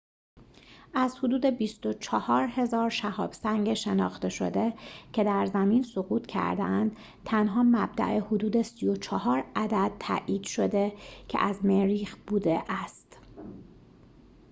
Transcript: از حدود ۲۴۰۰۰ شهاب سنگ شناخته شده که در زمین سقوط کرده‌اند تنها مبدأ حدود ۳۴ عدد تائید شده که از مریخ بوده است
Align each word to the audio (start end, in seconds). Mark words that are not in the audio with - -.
از 0.93 1.17
حدود 1.17 1.45
۲۴۰۰۰ 1.45 2.89
شهاب 2.89 3.33
سنگ 3.33 3.73
شناخته 3.73 4.29
شده 4.29 4.73
که 5.13 5.23
در 5.23 5.45
زمین 5.45 5.83
سقوط 5.83 6.25
کرده‌اند 6.25 6.97
تنها 7.25 7.63
مبدأ 7.63 8.19
حدود 8.19 8.61
۳۴ 8.61 9.43
عدد 9.55 9.91
تائید 9.99 10.43
شده 10.43 10.93
که 11.27 11.39
از 11.39 11.65
مریخ 11.65 12.17
بوده 12.27 12.63
است 12.69 13.19